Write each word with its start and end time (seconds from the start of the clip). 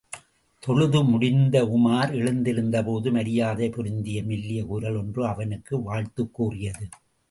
தொழுது 0.59 1.03
முடிந்து 1.03 1.79
உமார் 1.79 2.13
எழுந்திருந்தபோது, 2.13 3.11
மரியாதை 3.11 3.69
பொருந்திய 3.69 4.23
மெல்லிய 4.23 4.65
குரல் 4.65 4.95
ஒன்று 4.95 5.27
அவனுக்கு 5.27 5.81
வாழ்த்துக் 5.81 6.33
கூறியது. 6.33 6.87